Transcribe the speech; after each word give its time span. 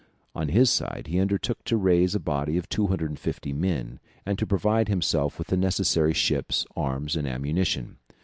On 0.33 0.47
his 0.49 0.71
side 0.71 1.05
he 1.09 1.19
undertook 1.19 1.63
to 1.65 1.77
raise 1.77 2.15
a 2.15 2.19
body 2.19 2.57
of 2.57 2.67
250 2.69 3.53
men, 3.53 3.99
and 4.25 4.39
to 4.39 4.47
provide 4.47 4.87
himself 4.87 5.37
with 5.37 5.49
the 5.49 5.57
necessary 5.57 6.15
ships, 6.15 6.65
arms, 6.75 7.15
and 7.15 7.27
ammunition. 7.27 7.97